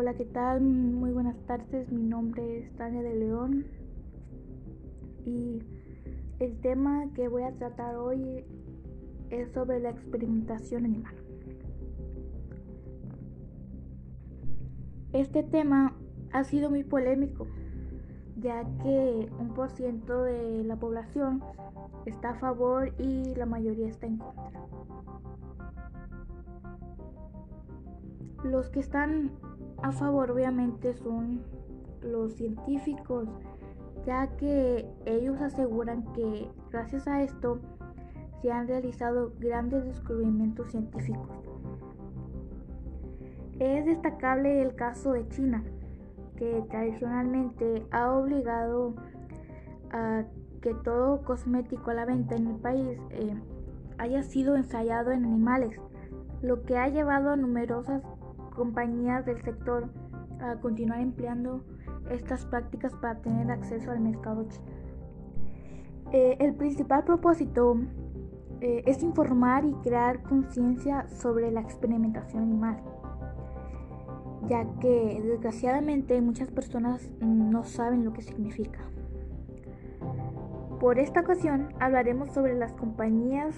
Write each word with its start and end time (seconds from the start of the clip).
Hola, 0.00 0.14
¿qué 0.14 0.26
tal? 0.26 0.60
Muy 0.60 1.10
buenas 1.10 1.36
tardes. 1.48 1.90
Mi 1.90 2.04
nombre 2.04 2.58
es 2.58 2.72
Tania 2.76 3.02
de 3.02 3.16
León 3.16 3.66
y 5.26 5.58
el 6.38 6.60
tema 6.60 7.12
que 7.16 7.26
voy 7.26 7.42
a 7.42 7.50
tratar 7.50 7.96
hoy 7.96 8.44
es 9.30 9.50
sobre 9.50 9.80
la 9.80 9.90
experimentación 9.90 10.84
animal. 10.84 11.16
Este 15.12 15.42
tema 15.42 15.96
ha 16.30 16.44
sido 16.44 16.70
muy 16.70 16.84
polémico, 16.84 17.48
ya 18.36 18.62
que 18.84 19.28
un 19.40 19.52
por 19.52 19.68
ciento 19.72 20.22
de 20.22 20.62
la 20.62 20.76
población 20.76 21.42
está 22.06 22.30
a 22.30 22.34
favor 22.38 22.94
y 23.00 23.34
la 23.34 23.46
mayoría 23.46 23.88
está 23.88 24.06
en 24.06 24.18
contra. 24.18 24.64
Los 28.44 28.70
que 28.70 28.78
están 28.78 29.32
a 29.82 29.92
favor 29.92 30.30
obviamente 30.30 30.94
son 30.94 31.42
los 32.02 32.34
científicos, 32.34 33.28
ya 34.06 34.28
que 34.36 34.88
ellos 35.04 35.40
aseguran 35.40 36.12
que 36.12 36.50
gracias 36.70 37.06
a 37.06 37.22
esto 37.22 37.60
se 38.42 38.50
han 38.50 38.68
realizado 38.68 39.32
grandes 39.38 39.84
descubrimientos 39.84 40.68
científicos. 40.70 41.28
Es 43.58 43.84
destacable 43.86 44.62
el 44.62 44.74
caso 44.76 45.12
de 45.12 45.28
China, 45.28 45.64
que 46.36 46.64
tradicionalmente 46.70 47.84
ha 47.90 48.12
obligado 48.12 48.94
a 49.90 50.24
que 50.60 50.74
todo 50.74 51.22
cosmético 51.22 51.90
a 51.90 51.94
la 51.94 52.04
venta 52.04 52.36
en 52.36 52.46
el 52.46 52.56
país 52.56 52.98
eh, 53.10 53.34
haya 53.98 54.22
sido 54.22 54.54
ensayado 54.54 55.10
en 55.10 55.24
animales, 55.24 55.76
lo 56.40 56.62
que 56.62 56.78
ha 56.78 56.88
llevado 56.88 57.30
a 57.30 57.36
numerosas 57.36 58.02
compañías 58.58 59.24
del 59.24 59.40
sector 59.40 59.88
a 60.40 60.56
continuar 60.56 61.00
empleando 61.00 61.64
estas 62.10 62.44
prácticas 62.44 62.92
para 62.96 63.20
tener 63.20 63.50
acceso 63.50 63.90
al 63.92 64.00
mercado 64.00 64.46
chino. 64.48 64.66
Eh, 66.12 66.36
el 66.40 66.54
principal 66.54 67.04
propósito 67.04 67.76
eh, 68.60 68.82
es 68.86 69.02
informar 69.02 69.64
y 69.64 69.74
crear 69.74 70.22
conciencia 70.22 71.06
sobre 71.08 71.52
la 71.52 71.60
experimentación 71.60 72.42
animal, 72.42 72.82
ya 74.48 74.66
que 74.80 75.22
desgraciadamente 75.24 76.20
muchas 76.20 76.50
personas 76.50 77.08
no 77.20 77.62
saben 77.62 78.04
lo 78.04 78.12
que 78.12 78.22
significa. 78.22 78.80
Por 80.80 80.98
esta 80.98 81.20
ocasión 81.20 81.68
hablaremos 81.78 82.32
sobre 82.32 82.54
las 82.54 82.72
compañías 82.72 83.54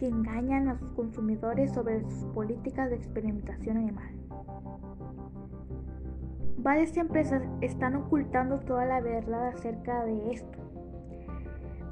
que 0.00 0.08
engañan 0.08 0.68
a 0.68 0.78
sus 0.78 0.88
consumidores 0.92 1.72
sobre 1.72 2.00
sus 2.00 2.24
políticas 2.32 2.88
de 2.88 2.96
experimentación 2.96 3.76
animal. 3.76 4.10
Varias 6.56 6.96
empresas 6.96 7.42
están 7.60 7.96
ocultando 7.96 8.60
toda 8.60 8.86
la 8.86 9.02
verdad 9.02 9.48
acerca 9.48 10.06
de 10.06 10.32
esto. 10.32 10.58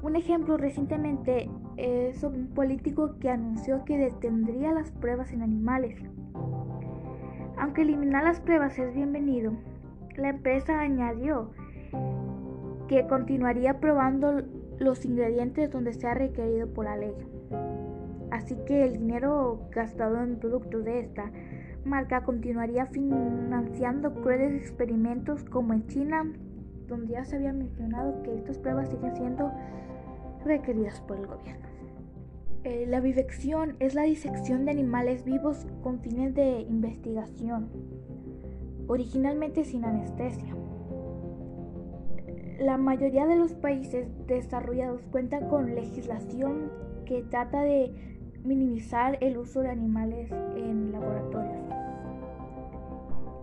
Un 0.01 0.15
ejemplo 0.15 0.57
recientemente 0.57 1.51
es 1.77 2.23
un 2.23 2.47
político 2.47 3.19
que 3.19 3.29
anunció 3.29 3.85
que 3.85 3.99
detendría 3.99 4.71
las 4.71 4.89
pruebas 4.89 5.31
en 5.31 5.43
animales. 5.43 6.01
Aunque 7.59 7.83
eliminar 7.83 8.23
las 8.23 8.39
pruebas 8.39 8.79
es 8.79 8.95
bienvenido, 8.95 9.53
la 10.15 10.29
empresa 10.29 10.79
añadió 10.79 11.51
que 12.87 13.05
continuaría 13.05 13.79
probando 13.79 14.41
los 14.79 15.05
ingredientes 15.05 15.69
donde 15.69 15.93
sea 15.93 16.15
requerido 16.15 16.73
por 16.73 16.85
la 16.85 16.97
ley. 16.97 17.13
Así 18.31 18.55
que 18.65 18.85
el 18.85 18.93
dinero 18.93 19.67
gastado 19.71 20.21
en 20.21 20.37
productos 20.37 20.85
de 20.85 20.99
esta 20.99 21.31
marca 21.85 22.23
continuaría 22.23 22.85
financiando 22.85 24.13
crueles 24.13 24.61
experimentos 24.61 25.43
como 25.43 25.73
en 25.73 25.87
China, 25.87 26.31
donde 26.87 27.13
ya 27.13 27.25
se 27.25 27.37
había 27.37 27.53
mencionado 27.53 28.21
que 28.23 28.35
estas 28.35 28.57
pruebas 28.57 28.89
siguen 28.89 29.15
siendo 29.15 29.51
requeridas 30.45 31.01
por 31.01 31.17
el 31.17 31.27
gobierno. 31.27 31.67
Eh, 32.63 32.85
la 32.87 32.99
vivección 32.99 33.77
es 33.79 33.95
la 33.95 34.03
disección 34.03 34.65
de 34.65 34.71
animales 34.71 35.23
vivos 35.23 35.65
con 35.81 36.01
fines 36.01 36.35
de 36.35 36.61
investigación, 36.61 37.69
originalmente 38.87 39.63
sin 39.63 39.85
anestesia. 39.85 40.55
La 42.59 42.77
mayoría 42.77 43.25
de 43.25 43.37
los 43.37 43.53
países 43.53 44.09
desarrollados 44.27 45.01
cuentan 45.09 45.47
con 45.47 45.73
legislación 45.73 46.69
que 47.05 47.23
trata 47.23 47.61
de 47.61 48.18
minimizar 48.43 49.17
el 49.21 49.37
uso 49.37 49.61
de 49.61 49.69
animales 49.69 50.31
en 50.55 50.91
laboratorios. 50.91 51.65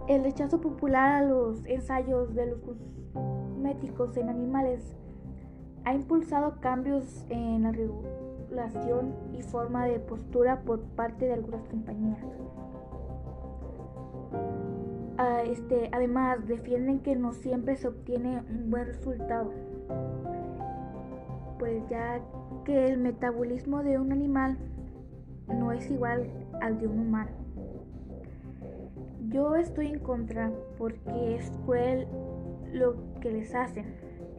El 0.09 0.23
rechazo 0.23 0.61
popular 0.61 1.11
a 1.11 1.23
los 1.23 1.65
ensayos 1.67 2.35
de 2.35 2.47
los 2.47 2.61
cosméticos 2.61 4.17
en 4.17 4.29
animales 4.29 4.97
ha 5.85 5.95
impulsado 5.95 6.61
cambios 6.61 7.27
en 7.29 7.65
la 7.65 7.73
regulación 7.73 9.15
y 9.33 9.43
forma 9.43 9.87
de 9.87 9.99
postura 9.99 10.63
por 10.63 10.81
parte 10.81 11.27
de 11.27 11.33
algunas 11.33 11.67
compañías. 11.69 12.19
Ah, 15.19 15.43
este, 15.45 15.89
además, 15.93 16.47
defienden 16.47 17.01
que 17.01 17.17
no 17.17 17.33
siempre 17.33 17.77
se 17.77 17.89
obtiene 17.89 18.43
un 18.51 18.71
buen 18.71 18.87
resultado, 18.87 19.51
pues 21.59 21.83
ya 21.89 22.21
que 22.65 22.87
el 22.87 22.99
metabolismo 22.99 23.83
de 23.83 23.99
un 23.99 24.13
animal 24.13 24.59
no 25.49 25.73
es 25.73 25.91
igual 25.91 26.27
al 26.61 26.79
de 26.79 26.87
un 26.87 27.01
humano. 27.01 27.31
Yo 29.29 29.57
estoy 29.57 29.89
en 29.89 29.99
contra 30.01 30.53
porque 30.79 31.37
es 31.37 31.51
cruel 31.65 32.07
lo 32.73 32.97
que 33.21 33.33
les 33.33 33.55
hacen. 33.55 33.87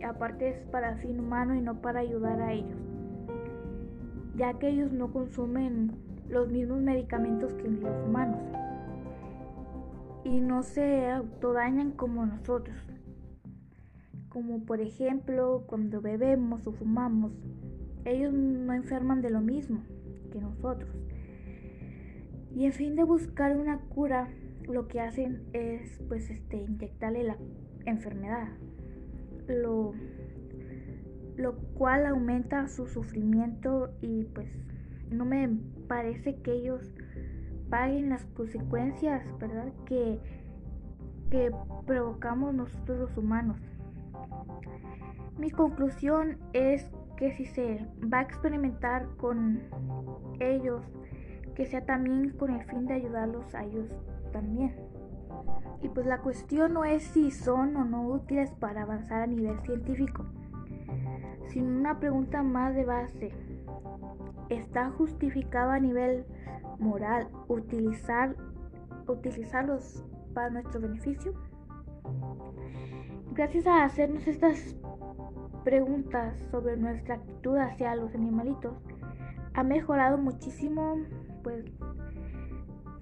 Aparte 0.06 0.50
es 0.50 0.58
para 0.68 0.96
fin 0.98 1.20
humano 1.20 1.56
y 1.56 1.62
no 1.62 1.82
para 1.82 2.00
ayudar 2.00 2.42
a 2.42 2.54
ellos. 2.54 2.78
Ya 4.36 4.54
que 4.54 4.70
ellos 4.70 4.92
no 4.92 5.12
consumen 5.12 5.92
los 6.30 6.50
mismos 6.50 6.82
medicamentos 6.82 7.54
que 7.54 7.68
los 7.68 8.06
humanos. 8.06 8.40
Y 10.24 10.40
no 10.40 10.64
se 10.64 11.10
autodañan 11.10 11.92
como 11.92 12.26
nosotros. 12.26 12.78
Como 14.30 14.66
por 14.66 14.82
ejemplo 14.82 15.64
cuando 15.68 16.02
bebemos 16.02 16.68
o 16.68 16.72
fumamos. 16.72 17.32
Ellos 18.06 18.34
no 18.34 18.74
enferman 18.74 19.22
de 19.22 19.32
lo 19.32 19.42
mismo 19.42 19.82
nosotros. 20.42 20.90
Y 22.56 22.66
en 22.66 22.74
fin 22.74 22.96
de 22.96 23.04
buscar 23.04 23.56
una 23.56 23.80
cura, 23.80 24.30
lo 24.68 24.88
que 24.88 25.00
hacen 25.00 25.44
es 25.54 26.02
pues 26.08 26.30
este 26.30 26.58
inyectarle 26.58 27.24
la 27.24 27.38
enfermedad. 27.86 28.50
Lo, 29.48 29.94
lo 31.36 31.56
cual 31.76 32.06
aumenta 32.06 32.68
su 32.68 32.88
sufrimiento 32.88 33.94
y 34.02 34.24
pues 34.26 34.50
no 35.12 35.24
me 35.26 35.50
parece 35.88 36.36
que 36.42 36.54
ellos 36.54 36.92
paguen 37.70 38.10
las 38.10 38.26
consecuencias, 38.26 39.24
¿verdad? 39.40 39.72
Que, 39.86 40.20
que 41.30 41.52
provocamos 41.86 42.54
nosotros 42.54 43.00
los 43.00 43.18
humanos. 43.18 43.58
Mi 45.38 45.52
conclusión 45.52 46.38
es 46.54 46.90
que 47.18 47.32
si 47.34 47.46
se 47.46 47.86
va 48.14 48.20
a 48.20 48.22
experimentar 48.22 49.08
con 49.18 49.62
ellos, 50.40 50.84
que 51.56 51.66
sea 51.66 51.86
también 51.86 52.30
con 52.38 52.52
el 52.52 52.64
fin 52.66 52.86
de 52.86 52.94
ayudarlos 52.94 53.54
a 53.56 53.64
ellos 53.64 53.90
también. 54.32 54.76
Y 55.82 55.90
pues 55.90 56.06
la 56.06 56.20
cuestión 56.20 56.74
no 56.74 56.86
es 56.86 57.04
si 57.04 57.32
son 57.32 57.76
o 57.76 57.84
no 57.84 58.08
útiles 58.08 58.52
para 58.52 58.84
avanzar 58.84 59.24
a 59.24 59.28
nivel 59.28 59.60
científico, 59.62 60.26
sino 61.48 61.78
una 61.80 62.00
pregunta 62.00 62.44
más 62.44 62.76
de 62.76 62.86
base. 62.86 63.32
¿Está 64.50 64.92
justificado 64.92 65.72
a 65.72 65.80
nivel 65.80 66.26
moral 66.80 67.28
utilizar, 67.48 68.36
utilizarlos 69.08 70.06
para 70.34 70.50
nuestro 70.52 70.80
beneficio? 70.80 71.34
Gracias 73.34 73.68
a 73.68 73.84
hacernos 73.84 74.28
estas 74.28 74.76
preguntas 75.64 76.38
sobre 76.50 76.78
nuestra 76.78 77.16
actitud 77.16 77.58
hacia 77.58 77.96
los 77.96 78.16
animalitos, 78.16 78.74
ha 79.54 79.64
mejorado 79.64 80.18
muchísimo 80.18 80.96
pues 81.44 81.66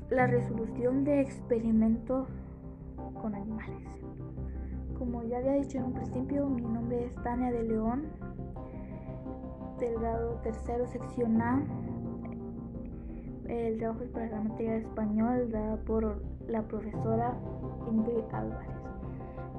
la 0.09 0.27
resolución 0.27 1.03
de 1.03 1.21
experimentos 1.21 2.27
con 3.21 3.35
animales. 3.35 3.87
Como 4.97 5.23
ya 5.23 5.37
había 5.37 5.53
dicho 5.53 5.77
en 5.77 5.85
un 5.85 5.93
principio, 5.93 6.49
mi 6.49 6.61
nombre 6.61 7.05
es 7.05 7.15
Tania 7.23 7.51
de 7.51 7.63
León, 7.63 8.05
del 9.79 9.99
grado 9.99 10.39
tercero, 10.43 10.87
sección 10.87 11.41
A. 11.41 11.61
El 13.47 13.77
trabajo 13.77 14.03
es 14.03 14.09
para 14.09 14.27
la 14.27 14.41
materia 14.41 14.71
de 14.71 14.79
español 14.79 15.51
dada 15.51 15.77
por 15.77 16.23
la 16.47 16.63
profesora 16.63 17.37
Ingrid 17.91 18.23
Álvarez. 18.31 18.69